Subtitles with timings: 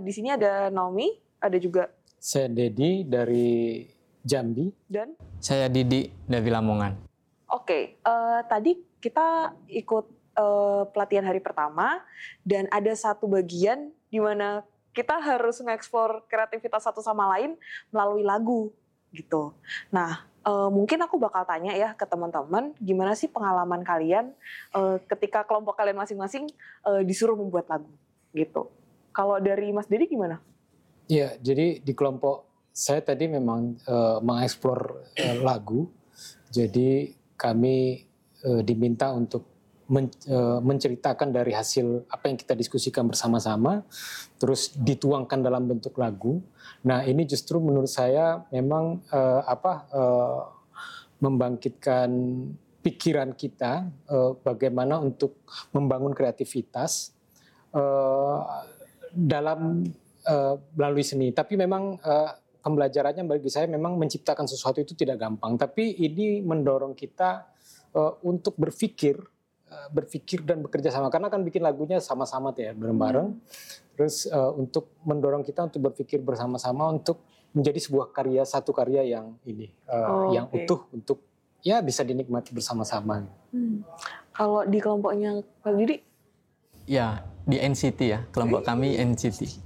[0.00, 3.86] di sini ada Naomi, ada juga Saya Dedi dari
[4.26, 4.68] Jambi.
[4.90, 6.92] dan Saya Didi dari Lamongan.
[7.48, 10.06] Oke, eh, tadi kita ikut
[10.38, 12.02] eh, pelatihan hari pertama
[12.44, 17.54] dan ada satu bagian di mana kita harus mengeksplor kreativitas satu sama lain
[17.94, 18.74] melalui lagu
[19.14, 19.56] gitu.
[19.94, 24.34] Nah, eh, mungkin aku bakal tanya ya ke teman-teman, gimana sih pengalaman kalian
[24.74, 26.50] eh, ketika kelompok kalian masing-masing
[26.84, 27.88] eh, disuruh membuat lagu
[28.36, 28.68] gitu.
[29.18, 30.38] Kalau dari Mas Dedi gimana?
[31.10, 35.90] Ya, jadi di kelompok saya tadi memang eh, mengeksplor eh, lagu.
[36.54, 38.06] Jadi kami
[38.46, 39.42] eh, diminta untuk
[39.90, 43.82] men- eh, menceritakan dari hasil apa yang kita diskusikan bersama-sama,
[44.38, 46.38] terus dituangkan dalam bentuk lagu.
[46.86, 50.40] Nah, ini justru menurut saya memang eh, apa eh,
[51.18, 52.10] membangkitkan
[52.86, 55.42] pikiran kita eh, bagaimana untuk
[55.74, 57.18] membangun kreativitas
[59.12, 59.84] dalam
[60.24, 61.30] eh, melalui seni.
[61.30, 65.56] Tapi memang eh, pembelajarannya bagi saya memang menciptakan sesuatu itu tidak gampang.
[65.56, 67.48] Tapi ini mendorong kita
[67.94, 69.16] eh, untuk berpikir,
[69.68, 71.08] eh, berpikir dan bekerja sama.
[71.08, 73.28] Karena kan bikin lagunya sama-sama tuh ya bareng-bareng.
[73.96, 77.24] Terus eh, untuk mendorong kita untuk berpikir bersama-sama untuk
[77.56, 80.62] menjadi sebuah karya satu karya yang ini eh, Oh, yang oke.
[80.62, 81.18] utuh untuk
[81.64, 83.24] ya bisa dinikmati bersama-sama.
[84.30, 85.96] Kalau di kelompoknya Pak Didi,
[86.88, 89.64] Ya, di NCT ya, kelompok kami NCT.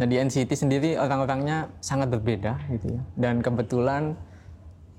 [0.00, 3.02] Nah di NCT sendiri orang-orangnya sangat berbeda gitu ya.
[3.18, 4.16] Dan kebetulan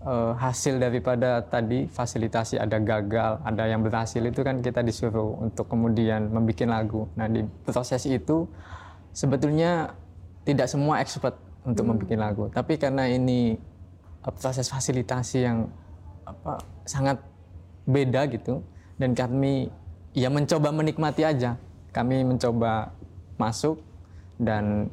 [0.06, 5.66] eh, hasil daripada tadi fasilitasi ada gagal, ada yang berhasil itu kan kita disuruh untuk
[5.72, 7.10] kemudian membuat lagu.
[7.18, 8.46] Nah di proses itu
[9.16, 9.96] sebetulnya
[10.46, 11.34] tidak semua expert
[11.66, 13.58] untuk membuat lagu, tapi karena ini
[14.22, 15.66] eh, proses fasilitasi yang
[16.28, 17.18] apa sangat
[17.90, 18.62] beda gitu
[19.02, 19.74] dan kami
[20.12, 21.56] ya mencoba menikmati aja.
[21.92, 22.96] Kami mencoba
[23.36, 23.84] masuk
[24.40, 24.88] dan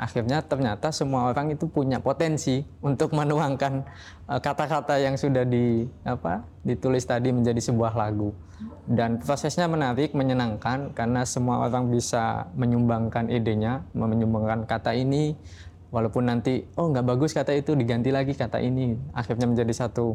[0.00, 3.84] akhirnya ternyata semua orang itu punya potensi untuk menuangkan
[4.32, 8.32] eh, kata-kata yang sudah di apa ditulis tadi menjadi sebuah lagu.
[8.84, 15.36] Dan prosesnya menarik menyenangkan karena semua orang bisa menyumbangkan idenya menyumbangkan kata ini.
[15.90, 18.94] Walaupun nanti oh nggak bagus kata itu diganti lagi kata ini.
[19.10, 20.14] Akhirnya menjadi satu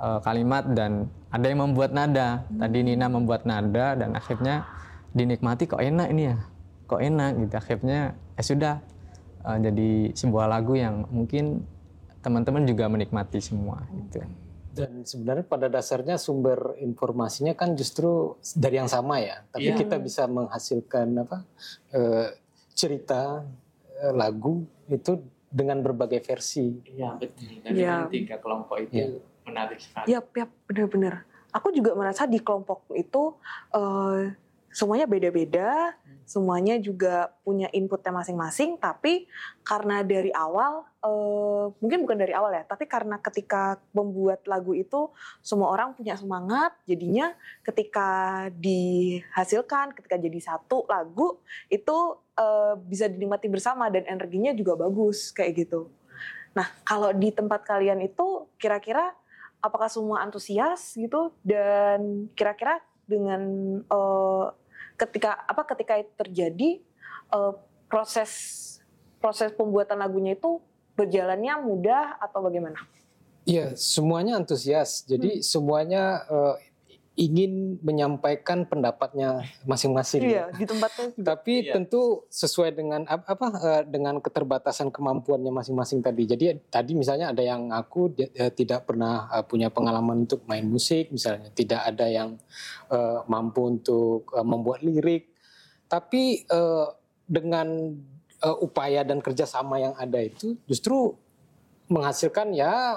[0.00, 4.64] eh, kalimat dan ada yang membuat nada tadi Nina membuat nada dan akhirnya
[5.12, 6.36] dinikmati kok enak ini ya
[6.86, 8.00] kok enak gitu akhirnya
[8.34, 8.74] ya sudah
[9.46, 11.62] eh, jadi sebuah lagu yang mungkin
[12.20, 14.20] teman-teman juga menikmati semua gitu
[14.70, 19.42] Dan sebenarnya pada dasarnya sumber informasinya kan justru dari yang sama ya.
[19.50, 19.76] Tapi Iya.
[19.76, 21.42] kita bisa menghasilkan apa
[21.90, 22.38] eh,
[22.70, 23.42] cerita
[23.98, 25.18] eh, lagu itu
[25.50, 26.70] dengan berbagai versi.
[26.86, 27.50] Iya betul.
[27.66, 28.06] Dari Iya.
[28.14, 29.06] tiga kelompok itu Iya.
[29.50, 30.06] Menarik sekali.
[30.14, 31.26] Yap, yap, bener-bener.
[31.50, 33.34] Aku juga merasa di kelompok itu
[33.74, 34.30] eh,
[34.70, 38.78] semuanya beda-beda, semuanya juga punya inputnya masing-masing.
[38.78, 39.26] Tapi
[39.66, 45.10] karena dari awal, eh, mungkin bukan dari awal ya, tapi karena ketika membuat lagu itu
[45.42, 47.34] semua orang punya semangat, jadinya
[47.66, 55.34] ketika dihasilkan, ketika jadi satu lagu itu eh, bisa dinikmati bersama dan energinya juga bagus
[55.34, 55.90] kayak gitu.
[56.50, 59.14] Nah, kalau di tempat kalian itu kira-kira
[59.60, 63.42] apakah semua antusias gitu dan kira-kira dengan
[63.84, 64.46] eh,
[64.96, 66.70] ketika apa ketika itu terjadi
[67.32, 67.52] eh,
[67.88, 68.30] proses
[69.20, 70.60] proses pembuatan lagunya itu
[70.96, 72.80] berjalannya mudah atau bagaimana?
[73.48, 75.04] Iya, semuanya antusias.
[75.04, 76.54] Jadi semuanya eh,
[77.20, 80.24] ingin menyampaikan pendapatnya masing-masing.
[80.24, 80.28] ya.
[80.32, 81.26] Iya, di tempatnya juga.
[81.36, 81.72] Tapi Iya.
[81.76, 86.24] tentu sesuai dengan ap- apa eh, dengan keterbatasan kemampuannya masing-masing tadi.
[86.24, 91.12] Jadi tadi misalnya ada yang aku dia- tidak pernah eh, punya pengalaman untuk main musik
[91.12, 92.40] misalnya, tidak ada yang
[92.88, 95.28] eh, mampu untuk eh, membuat lirik.
[95.86, 96.86] Tapi eh,
[97.28, 97.68] dengan
[98.40, 101.12] eh, upaya dan kerjasama yang ada itu justru
[101.86, 102.96] menghasilkan ya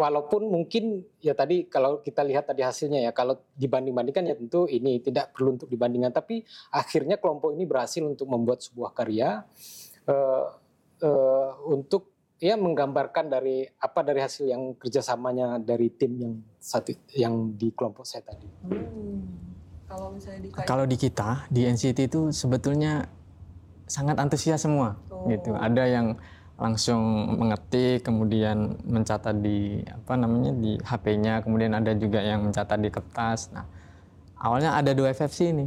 [0.00, 5.04] walaupun mungkin ya tadi kalau kita lihat tadi hasilnya ya kalau dibanding-bandingkan ya tentu ini
[5.04, 6.40] tidak perlu untuk dibandingkan tapi
[6.72, 9.44] akhirnya kelompok ini berhasil untuk membuat sebuah karya
[10.08, 10.46] eh,
[11.04, 17.52] eh, untuk ya menggambarkan dari apa dari hasil yang kerjasamanya dari tim yang satu yang
[17.52, 18.48] di kelompok saya tadi.
[19.84, 23.04] Kalau misalnya di Kalau di kita di NCT itu sebetulnya
[23.84, 25.28] sangat antusias semua Oh.
[25.28, 25.52] gitu.
[25.52, 26.06] Ada yang
[26.60, 27.00] langsung
[27.40, 33.48] mengetik, kemudian mencatat di apa namanya di HP-nya, kemudian ada juga yang mencatat di kertas.
[33.56, 33.64] Nah,
[34.36, 35.66] awalnya ada dua versi ini.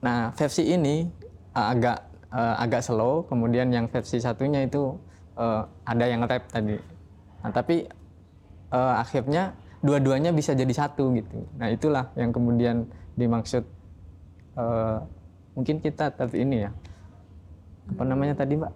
[0.00, 1.04] Nah, versi ini
[1.52, 4.96] uh, agak uh, agak slow, kemudian yang versi satunya itu
[5.36, 6.80] uh, ada yang rap tadi.
[7.44, 7.84] Nah, tapi
[8.72, 9.52] uh, akhirnya
[9.84, 11.44] dua-duanya bisa jadi satu gitu.
[11.60, 13.68] Nah, itulah yang kemudian dimaksud
[14.56, 15.04] uh,
[15.52, 16.72] mungkin kita tadi ini ya
[17.92, 18.72] apa namanya tadi mbak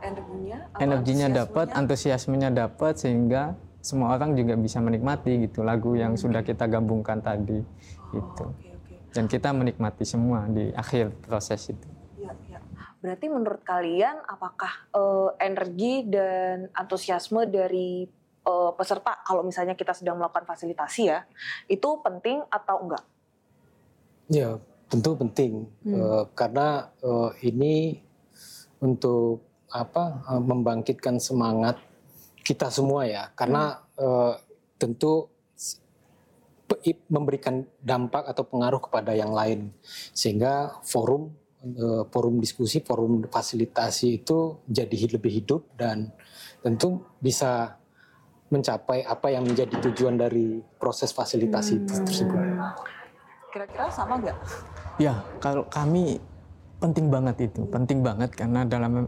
[0.00, 2.48] Energinya, apa energinya dapat antusiasmenya?
[2.48, 7.64] dapat sehingga semua orang juga bisa menikmati gitu lagu yang sudah kita gabungkan tadi
[8.12, 8.94] gitu Oke, oke.
[9.16, 11.88] dan kita menikmati semua di akhir proses itu
[12.20, 12.60] Ya, ya.
[13.00, 18.04] Berarti menurut kalian apakah eh, energi dan antusiasme dari
[18.44, 21.24] eh, peserta kalau misalnya kita sedang melakukan fasilitasi ya,
[21.64, 23.04] itu penting atau enggak?
[24.28, 24.60] Ya,
[24.92, 25.96] tentu penting Hmm.
[25.96, 28.04] Eh, karena eh, ini
[28.84, 31.78] untuk apa eh, membangkitkan semangat
[32.40, 33.30] kita semua ya.
[33.32, 33.78] Karena
[34.80, 35.76] tentu s-
[36.64, 39.76] pe- i- memberikan dampak atau pengaruh kepada yang lain
[40.16, 46.08] sehingga forum eh, forum diskusi, forum fasilitasi itu jadi lebih hidup dan
[46.64, 47.76] tentu bisa
[48.48, 52.40] mencapai apa yang menjadi tujuan dari proses fasilitasi itu tersebut.
[53.52, 54.36] Kira-kira sama nggak?
[54.96, 56.18] Ya, kalau kami
[56.80, 59.06] penting banget itu, penting banget karena dalam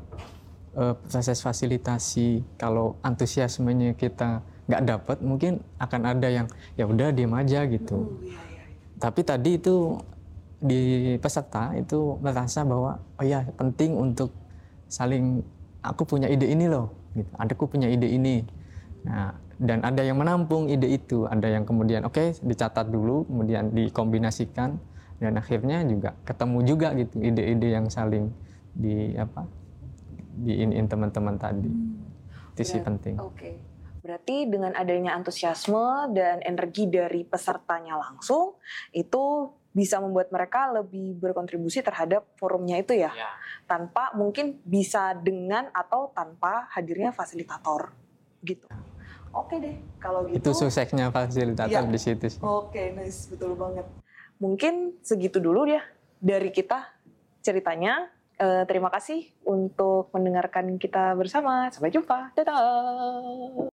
[0.76, 6.46] eh, proses fasilitasi kalau antusiasmenya kita nggak dapat, mungkin akan ada yang
[6.78, 8.22] ya udah diam aja gitu.
[9.02, 9.98] Tapi tadi itu
[10.62, 14.30] di peserta itu merasa bahwa oh ya penting untuk
[14.86, 15.42] saling
[15.82, 17.30] aku punya ide ini loh, gitu.
[17.36, 18.46] Adakku punya ide ini.
[19.02, 24.78] Nah, dan ada yang menampung ide itu, ada yang kemudian oke dicatat dulu, kemudian dikombinasikan
[25.22, 28.34] dan akhirnya juga ketemu juga gitu ide-ide yang saling
[28.74, 29.46] di apa
[30.32, 31.68] di iniin teman-teman tadi.
[32.52, 33.14] Itu sih Berat- penting.
[33.20, 33.50] Oke.
[34.02, 38.58] Berarti dengan adanya antusiasme dan energi dari pesertanya langsung,
[38.90, 43.14] itu bisa membuat mereka lebih berkontribusi terhadap forumnya itu ya,
[43.64, 47.94] tanpa mungkin bisa dengan atau tanpa hadirnya fasilitator,
[48.42, 48.66] gitu.
[49.32, 50.36] Oke deh, kalau gitu.
[50.36, 51.88] Itu suksesnya fasilitator Iya.
[51.88, 52.42] di situ sih.
[52.44, 53.86] Oke, nice, betul banget.
[54.42, 55.80] Mungkin segitu dulu ya
[56.18, 56.90] dari kita
[57.40, 58.10] ceritanya.
[58.38, 61.68] Eh, terima kasih untuk mendengarkan kita bersama.
[61.68, 62.32] Sampai jumpa.
[62.32, 63.68] Dadah.